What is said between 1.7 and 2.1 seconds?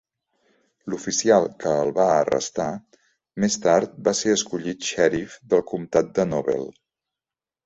el va